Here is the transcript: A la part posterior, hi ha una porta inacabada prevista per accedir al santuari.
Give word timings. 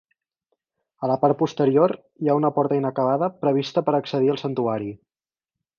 A 1.07 1.09
la 1.11 1.17
part 1.25 1.37
posterior, 1.41 1.93
hi 2.23 2.31
ha 2.33 2.39
una 2.41 2.53
porta 2.57 2.81
inacabada 2.83 3.33
prevista 3.45 3.87
per 3.91 3.99
accedir 4.01 4.37
al 4.37 4.45
santuari. 4.47 4.95